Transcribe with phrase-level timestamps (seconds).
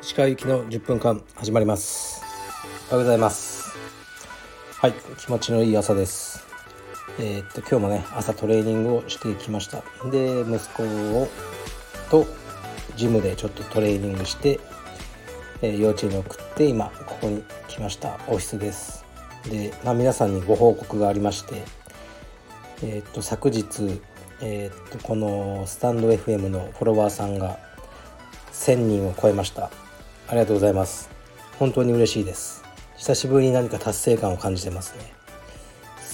[0.00, 2.22] 石川行きの10分間始まります。
[2.90, 3.76] おはようございます。
[4.78, 6.46] はい気持ちのいい朝です。
[7.18, 9.82] えー、っと今日もね朝トレーニングをしてきました。
[10.08, 11.28] で息子を
[12.08, 12.26] と
[12.94, 14.60] ジムでちょっとトレーニングして、
[15.60, 18.14] えー、幼稚園に送って今ここに来ました。
[18.28, 19.04] オフィスです。
[19.50, 21.64] で、まあ、皆さんにご報告がありまして
[22.82, 24.00] えー、っと昨日
[24.42, 27.58] えー、っとこのスタンド FM のフォロワーさんが
[28.52, 29.70] 1000人を超えました。
[30.28, 31.10] ありがとうございます。
[31.58, 32.64] 本当に嬉しいです。
[32.96, 35.12] 久しぶりに何か達成感を感じてますね。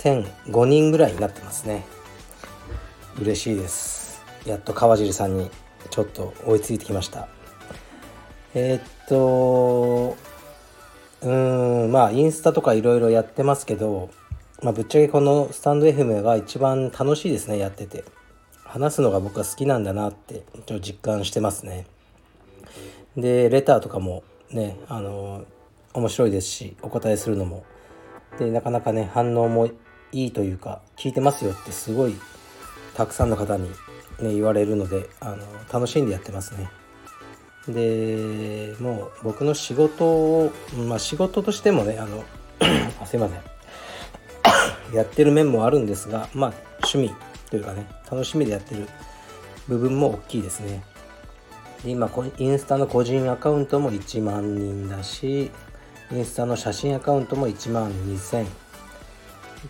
[0.02, 1.84] 1005人ぐらいになってますね。
[3.20, 4.24] 嬉しいです。
[4.44, 5.50] やっと川尻さんに
[5.90, 7.28] ちょっと追いついてきました。
[8.54, 10.16] えー、っと
[11.22, 14.10] うんまあインスタとかいろいろやってますけど
[14.62, 18.04] まあ、ぶっちゃけこのスタンド FM が一番楽しいですねやってて。
[18.66, 21.86] 話すのが僕は好きなんだなってちょっと実感してますね。
[23.16, 25.44] でレターとかもねあの
[25.94, 27.64] 面白いですしお答えするのも。
[28.38, 29.68] でなかなかね反応も
[30.12, 32.16] いいというか聞いてますよってすごい
[32.94, 33.70] たくさんの方に、
[34.20, 35.38] ね、言われるのであの
[35.72, 36.68] 楽しんでやってますね。
[37.68, 40.52] でもう僕の仕事を、
[40.86, 42.24] まあ、仕事としてもねあの
[43.00, 43.55] あすいません。
[44.92, 47.14] やってる面もあるんですがまあ趣味
[47.50, 48.88] というかね楽しみでやってる
[49.68, 50.82] 部分も大きいですね。
[51.84, 55.50] で今インスタの個人アカウントも1万人だし
[56.12, 58.46] インスタの写真アカウントも1万2000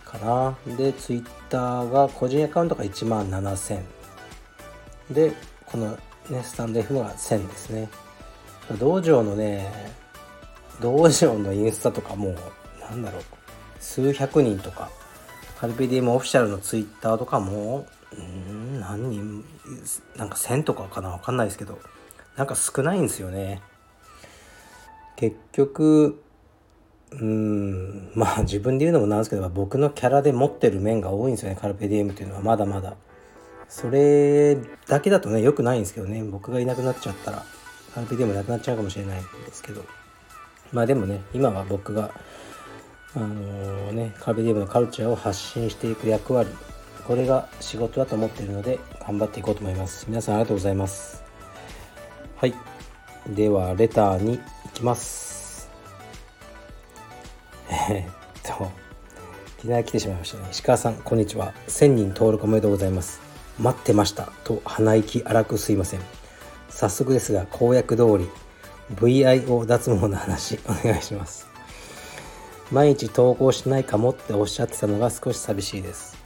[0.05, 0.77] かな。
[0.77, 3.81] でツイッターが個人アカウントが1万7000
[5.11, 5.33] で
[5.65, 5.99] この
[6.29, 7.89] ねスタンド F が1000ですね。
[8.79, 9.95] 道場のね
[10.81, 12.37] 道場のインスタとかもう
[12.81, 13.23] なんだろう。
[13.87, 14.91] 数百人とか。
[15.59, 19.45] カルペディウムオフィシャルのツイッターとかもうん何人
[20.17, 21.79] なんか1000とかかなわかんないですけど。
[22.37, 23.63] なんか少ないんですよね。
[25.17, 26.23] 結局
[27.13, 32.43] うんまあ自分で言うのもなんですけど僕のキャラで持ってる面が多いんですよねカルペディエムっていうのは。
[32.43, 32.97] まだまだ。
[33.69, 36.23] それだけだとね良くないんですけどね。
[36.23, 37.45] 僕がいなくなっちゃったら
[37.95, 39.83] カルペディエムなくなっちゃうかもしれないんですけど。
[40.73, 42.11] まあでもね今は僕が
[43.17, 46.51] あのー、ねカルディエムのカルチャーを発信していく役割
[47.07, 50.07] これが仕事だと思っているので頑張っていこうと思います。
[50.09, 51.23] 皆さんありがとうございます。
[52.37, 52.55] はい。
[53.29, 55.71] ではレターに行きます。
[57.71, 58.65] えー、っと
[59.59, 60.49] いきなり来てしまいましたね。
[60.51, 61.55] 石川さんこんにちは。
[61.69, 63.21] 1000人登録おめでとうございます。
[63.61, 64.33] 待ってました。
[64.43, 66.01] と鼻息荒くすいません。
[66.69, 68.29] 早速ですが公約通り
[68.97, 71.56] VIO 脱毛の話お願いします。
[72.73, 76.17] 毎日投稿しないかもっておっしゃってたのが少し寂しいです。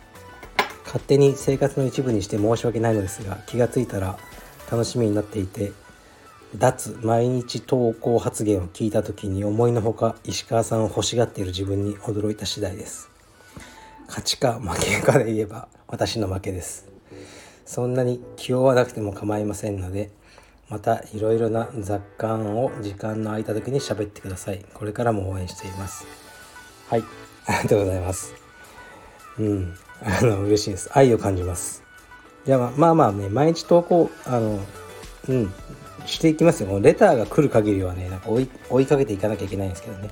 [0.85, 4.19] 勝手に生活の一部にして申し訳ないのですが気がついたら
[4.73, 5.73] 楽しみになっていて
[6.57, 13.09] 脱毎日投稿発言を聞いた時に思いのほか石川さんを欲しがっている自分に驚いた次第です。
[14.09, 16.89] 勝ちか負けかで言えば私の負けです。
[17.65, 20.11] そんなに気負わなくても構いませんので
[20.69, 24.65] またいろいろな雑感を時間の空いた時に喋ってください。
[24.75, 26.30] これからも応援しています。
[26.91, 27.05] はい。
[27.47, 28.35] ありがとうございます。
[29.39, 29.75] うん。
[30.03, 30.91] あの嬉しいです。
[30.93, 31.85] 愛を感じます。
[32.45, 34.59] じゃあまあまあね毎日投稿あの
[35.29, 35.53] うん。
[36.07, 36.81] していきますよ。
[36.81, 40.11] レターが来る限りはねなんか追い追いかけていかなきゃいけないんですけどね。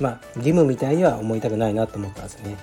[0.00, 2.58] まあ義務みたいには思いたくないなと思ったんですよね。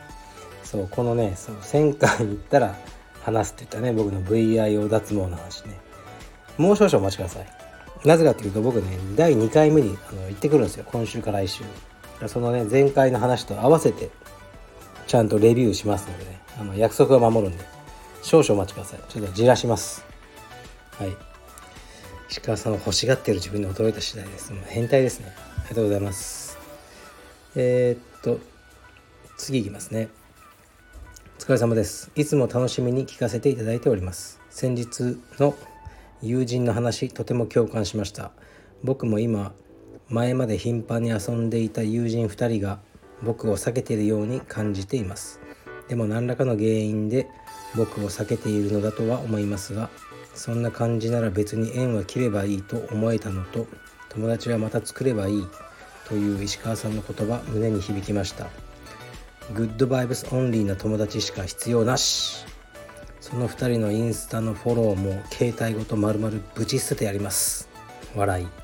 [0.63, 2.75] そうこのねそう1000回に行ったら
[3.21, 5.79] 話すって言ったね僕の VIO 脱毛の話ね。
[6.57, 7.47] もう少々お待ちください。
[8.05, 10.85] なぜかっていうと僕ね第2回目にあの行ってくるんですよ。
[10.91, 11.63] 今週から来週。
[12.27, 14.09] そのね前回の話と合わせて
[15.07, 16.39] ちゃんとレビューしますのでね。
[16.59, 17.65] あの約束は守るんで。
[18.21, 18.99] 少々お待ちください。
[19.09, 20.05] ちょっとじらします。
[20.97, 21.15] はい。
[22.29, 24.53] 石川さんを欲しがってる自分に驚いた次第です。
[24.53, 25.33] もう変態ですね。
[25.35, 26.57] ありがとうございます。
[27.55, 28.39] えー、っと
[29.37, 30.09] 次いきますね。
[31.37, 32.11] お疲れ様です。
[32.15, 34.39] いつも楽しみに聞かせていただいております。
[34.49, 35.55] 先日の
[36.21, 38.31] 友人の話とても共感しました。
[38.83, 39.51] 僕も今
[40.09, 42.79] 前まで頻繁に遊んでいた友人2人が
[43.21, 45.39] 僕を避けているように感じています。
[45.87, 47.27] でも何らかの原因で
[47.75, 49.89] 僕を避けているのだとは思いますが
[50.33, 53.67] そんな感じなら別に縁は切ればいいと思えたのと
[54.09, 55.47] 友達はまた作ればいい
[56.07, 58.47] という石川さんの言葉胸に響きました。
[59.53, 62.45] Good vibes only な友達しか必要なし。
[63.19, 67.69] その2人のインスタのフォローも携帯ごと丸々ぶち捨ててやります。
[68.15, 68.62] 笑い。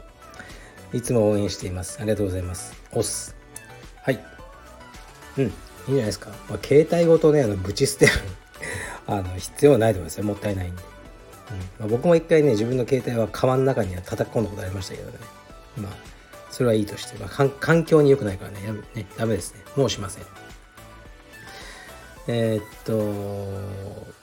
[0.94, 2.00] いつも応援しています。
[2.00, 2.74] ありがとうございます。
[2.92, 3.36] おす。
[4.04, 4.20] はい。
[5.38, 5.44] うん。
[5.46, 5.52] いい
[5.88, 8.12] じゃないですか、まあ、携帯ごとねあのぶち捨てる。
[9.08, 10.24] あの必要ないと思いますよ。
[10.24, 10.82] もったいないんで、
[11.52, 11.58] うん。
[11.80, 15.18] まあ、僕も一回ね自分の携帯はカバンの中には叩き込んだことありましたけどね。
[15.78, 15.94] まあ
[16.52, 18.66] それはいいとして、まあ、環境に良くないからね。
[18.66, 19.62] やねダメですね。
[19.76, 20.24] もうしません。
[22.28, 24.19] えー、っと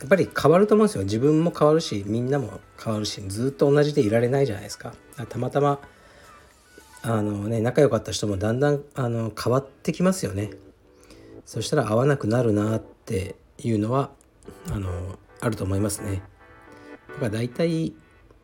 [0.00, 1.04] やっぱり変わると思うんですよ。
[1.04, 4.94] 自分も変わるしみんなも変わるしずっと同じでいられないじゃないですか。
[5.28, 5.78] たまたま
[7.02, 10.50] あのね仲良かった人もだんだんあの変わってきますよね。
[11.44, 14.10] そしたら合わなくなるなっていうのは
[14.72, 16.22] あのあると思いますね。
[17.08, 17.92] だから大体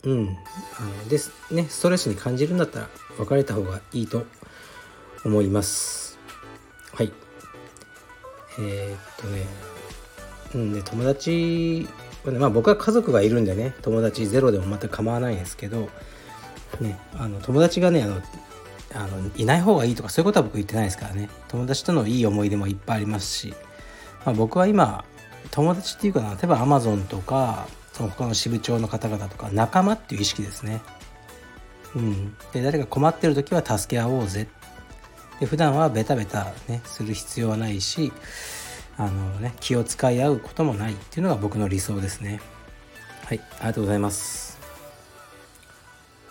[0.05, 0.37] うん
[0.79, 2.89] あのですねストレスに感じるんだったら
[3.19, 4.27] 別れた方がいいと
[5.25, 6.19] 思います。
[6.93, 7.13] はい。
[8.59, 9.76] えー、っとね
[10.57, 11.87] うんで友達
[12.25, 15.89] まあ僕は家族がいるんでね友達ゼロでも全く構わないんですけど
[16.81, 18.23] ねあの友達がねあの
[18.95, 21.29] あのいない方がいいとかそういうことは僕言ってないですからね。
[21.49, 23.55] 友達とのいい思い出もいっぱいありますし、
[24.25, 25.05] まあ、僕は今
[25.51, 30.81] 友達っていうかな例えばアマゾンとかその他の支部長の方々とか仲間っていう意識ですね。
[31.95, 34.49] うん、で誰か困ってる時は助け合おうぜ。
[35.41, 38.13] で普段はベタベタねする必要はないし
[38.99, 42.41] あのね気を使い合うこともないっていうのが僕の理想ですね。
[43.25, 44.59] はいありがとうございます。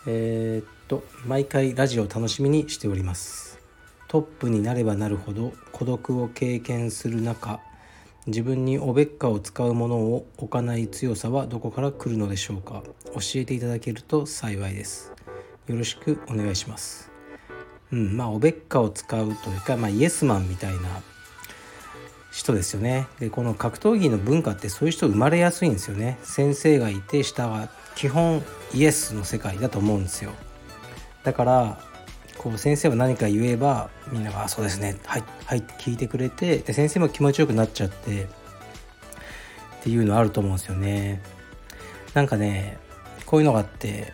[0.08, 3.60] えー、っと毎回ラジオを楽しみにしております。
[4.08, 7.60] トップになればなるほど孤独を経験する中
[8.28, 12.82] 自分におべっかを使うものを置かない強さはどこから来るのでしょうか。
[13.14, 15.14] 教えていただけると幸いです。
[15.68, 17.12] よろしくお願いします。
[17.92, 21.02] うんまあおべっかを使うというか、まあ、イエスマンみたいな
[22.36, 23.08] 人ですよね。
[23.18, 26.20] でこの格闘技の文化ってそういう人生まれやすいんですよね。
[26.22, 28.44] 先生がいて下は基本
[28.74, 30.34] イエスの世界だと思うんですよ。
[31.24, 31.80] だから
[32.38, 34.98] こう先生は何か言えばみんなが「そうですね。
[35.06, 38.28] はいはい」って聞いてくれてで先生も気持ちよくなっちゃってっ
[39.84, 41.22] ていうのあると思うんですよね。
[42.14, 42.78] なんかね
[43.26, 44.12] こういうのがあって、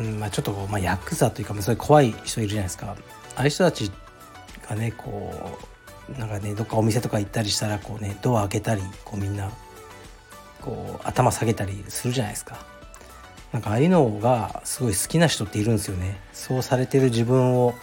[0.00, 2.96] うんまあ、ちょっとまあ、ヤクザというか、そういう怖い人いるじゃないですか。
[3.36, 3.92] ああいう人たち
[4.68, 5.77] がねこう
[6.16, 9.50] なんかねどっかお店とか行ったりしたらこうねドア開けたりこうみんな
[10.60, 12.64] こう頭下げたりするじゃないですか。
[13.52, 16.20] なんかああいうのがすごい好きな人っているんですよね。
[16.32, 17.74] そうされてる自分を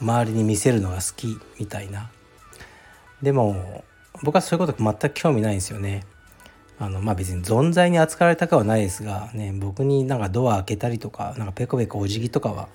[0.00, 2.10] 周りに見せるのが好きみたいな。
[3.22, 3.84] でも
[4.22, 6.04] 僕はそういうこと全く興味ないんですよね。
[6.80, 12.68] あのまあ別に存在に扱われたかはないですがね僕になんかドア開けたりとかなんかペコペコお辞儀とかは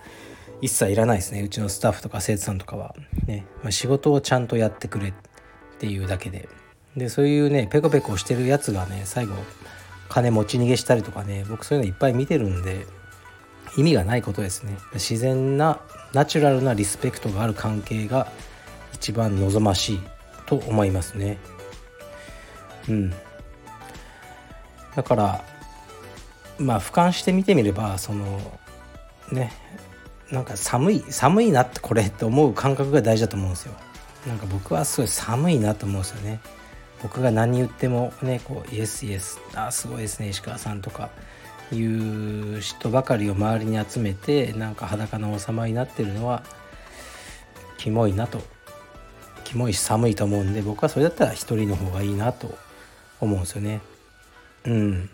[0.63, 1.41] 一切いらないですね。
[1.41, 2.95] うちのスタッフとか生徒さんとかは、
[3.27, 3.45] ね。
[3.63, 5.13] まあ、仕事をちゃんとやってくれっ
[5.77, 6.47] ていうだけで。
[6.95, 9.33] でそういうねペコペコしてるやつがね最後
[10.09, 12.85] 金持ち逃げしたりとかね僕そういうのいっぱい見てるんで
[13.75, 14.77] 意味がないことですね。
[14.93, 15.81] 自然な
[16.13, 18.31] ナチュラルなリスペクトがある関係が
[18.93, 19.99] 一番望ましい
[20.45, 21.39] と思いますね。
[22.87, 23.13] うん。
[24.95, 25.43] だから
[26.57, 28.39] まあ俯瞰して見てみればその
[29.29, 29.51] ね
[30.33, 33.73] なんか寒い寒いなってこれって思う感覚が大事だと思うんですよ。
[34.25, 36.39] なんか僕はすごい寒いなと思うんですよね。
[37.03, 41.09] 僕が何言ってもねこうイエスイエスあすごいですね石川さんとか。
[41.71, 46.43] いう人ばかりを周りに集めてなんか裸の王様になってるのは
[47.77, 48.41] キモいなと。
[49.43, 52.55] キモいし寒いと思うんで僕はそれだったら一人の方がいいなと
[53.19, 53.81] 思うんですよね。
[54.65, 55.09] うん。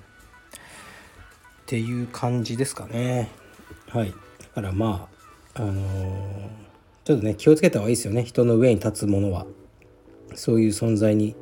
[1.61, 3.29] っていう感じですかね。
[3.89, 4.13] はい。
[4.61, 5.09] からま
[5.55, 6.49] ああのー、
[7.03, 9.45] ちょっとね気をつけた方がいいですよね人の上に立つものは
[10.35, 11.35] そういう存在に、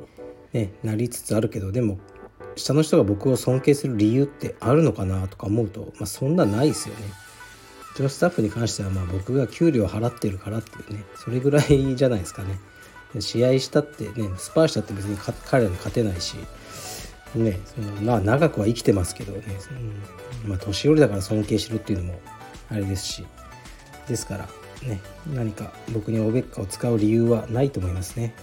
[0.54, 2.00] ね、なりつつあるけどでも
[2.56, 7.06] 下の人が僕を尊敬する理由ってあるのかなとか思うと、まあ、そんなないですよね。
[7.94, 12.60] うちのスタッフに関してはまあ僕が給料払ってるからっていうねそれぐらいじゃないですかね。
[13.20, 16.36] 試合したってねスパーしたって別に彼らに勝てないし
[17.36, 19.44] ねそのまあ長くは生きてますけどね、
[20.44, 22.20] うん、まあ年寄りだから尊敬しろっていうのも
[22.70, 23.26] あれですし
[24.08, 24.48] ですから
[24.88, 25.00] ね
[25.34, 28.34] 何か僕におべっかを使う理由はないと思いますね。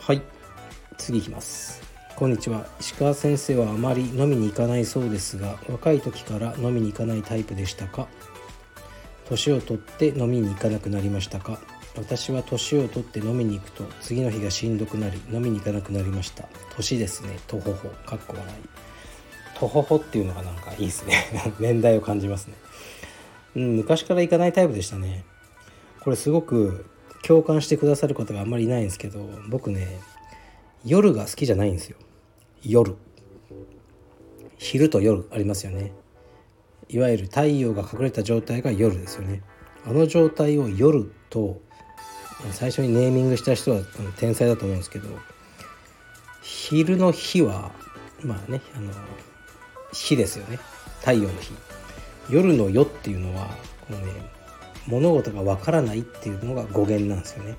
[0.00, 0.22] はい。
[0.98, 1.82] 次いきます。
[2.14, 2.66] こんにちは。
[2.80, 8.08] 石川先生はあまり飲みに行かないそうですが若い時から飲みに行かないタイプでしたか？
[9.28, 11.58] 年を取って飲みに行かなくなりましたか？
[11.96, 16.46] 私は年を取って飲みに行くと次の日がしんどくなり飲みに行かなくなりました。
[16.76, 17.38] 年ですね。
[17.46, 17.88] とほほ。
[17.88, 19.58] かっこ笑い。
[19.58, 21.14] とほほっていうのがなんかいいですね。
[21.58, 22.54] 年代を感じますね。
[23.56, 25.24] うん、昔から行かないタイプでしたね。
[26.00, 26.86] これすごく
[27.22, 29.98] 共感してくださる方があんまりいないんですけど僕ね
[30.84, 31.96] 夜が好きじゃないんですよ。
[32.62, 32.94] 夜。
[34.58, 35.92] 昼と夜ありますよね。
[36.88, 39.42] いわゆる太陽が隠れた状態が夜ですよね。
[39.86, 41.60] あの状態を夜と
[42.52, 43.80] 最初にネーミングした人は
[44.18, 45.08] 天才だと思うんですけど
[46.42, 47.72] 昼の日は
[48.22, 48.92] まあねあの
[49.92, 50.58] 日ですよね。
[51.00, 51.65] 太陽の日。
[52.30, 53.48] 夜の夜っていうのは
[53.86, 54.12] このね
[54.86, 57.56] 物事がわからないっていうのが語源なんですよね。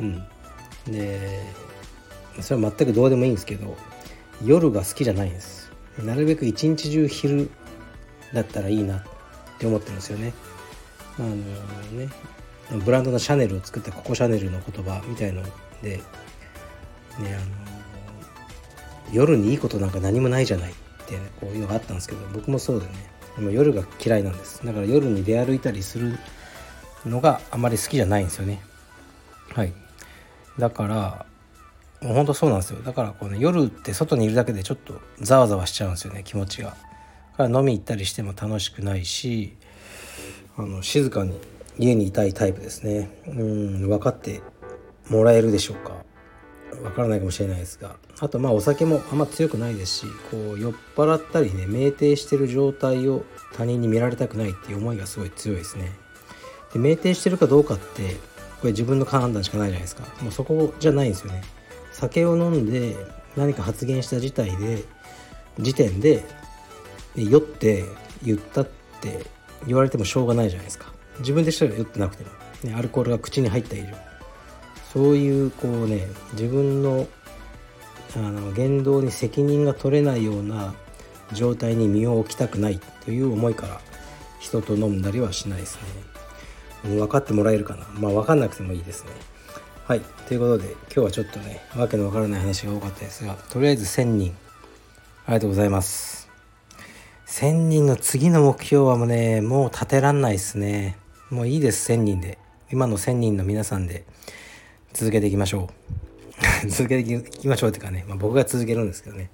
[0.00, 0.92] うん。
[0.92, 1.42] で
[2.40, 3.76] それは全くどうでもいいんですけど
[4.44, 5.70] 夜が好きじゃないんです。
[6.02, 7.50] なるべく一日中昼
[8.32, 9.02] だったらいいなっ
[9.58, 10.32] て思ってるんですよね。
[11.18, 11.34] あの
[11.98, 12.08] ね
[12.84, 15.42] ブランドのシャネルを作ったココシャネルの言葉みたいの
[15.82, 16.02] でね
[17.20, 17.38] あの
[19.12, 20.74] 夜にいいことなんか何もないじゃないっ
[21.06, 22.92] てこういうのがあったんですけど僕もそうでね。
[23.38, 24.66] でも夜が嫌いなんです。
[24.66, 26.18] だから夜に出歩いたりする
[27.06, 28.60] のがあまり好きじゃないんですよね。
[29.54, 29.72] はい。
[30.58, 31.26] だから
[32.02, 32.82] もうほんとそうなんですよ。
[32.82, 36.76] だからこう、ね、夜って外にいるだけでちょっとざわざわしちゃうんですよね気持ちが。
[37.36, 39.56] から飲み行ったりしても楽しくないし
[40.56, 41.38] あの静かに
[41.78, 43.08] 家にいたいタイプですね。
[43.28, 44.42] うん分かって
[45.08, 46.07] もらえるでしょうか。
[46.82, 55.92] 分からないかもしれないですがあとまあお酒もあんま強くないですしこう酔っ払ったりね酩酊してる状態を他人に見られたくないっていう思いがすごい強いですね。
[56.72, 58.16] で酩酊してるかどうかって
[58.60, 60.04] これ自分の判断しかないじゃないですか。
[60.22, 61.42] もうそこじゃないんですよね。
[61.92, 62.96] 酒を飲んで
[63.36, 64.84] 何か発言した事態で
[65.58, 66.24] 時点で
[67.16, 67.84] 酔って
[68.22, 68.68] 言ったっ
[69.00, 69.24] て
[69.66, 70.92] 言われてもしょうがないじゃないですか。
[71.20, 72.30] 自分でしたら酔ってなくても、
[72.64, 74.07] ね、アルコールが口に入った以上。
[74.98, 77.06] そういうこうね自分の
[78.16, 80.74] あの言動に責任が取れないような
[81.32, 83.80] 状態に身を置きたくないという思いから
[84.40, 85.78] 人と飲んだりはしないです
[86.82, 86.96] ね。
[86.96, 87.86] 分かってもらえるかな？
[87.94, 89.12] まあ分かんなくてもいいですね。
[89.86, 90.00] はい。
[90.26, 94.34] ということで今日はちょっとねわけのわからない話が多かったですがとりあえず1000人。
[95.26, 96.28] ありがとうございます。
[97.28, 100.98] 1000人の次の目標はもうねもう立てらんないですね。
[101.30, 102.38] もういいです1000人で。
[102.72, 104.04] 今の1000人の皆さんで。
[104.92, 105.70] 続けていきましょ
[106.64, 106.68] う。
[106.68, 109.30] 続けていきましょうってかね、まあ、僕が続けるんですけどね。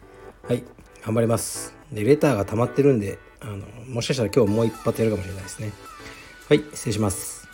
[0.47, 0.63] はい
[1.05, 1.75] 頑張ります。
[1.93, 5.73] でレターが溜まってるんであのもしかしたら今日もう一発やるかもしれないですね。
[6.49, 7.47] はい失礼します。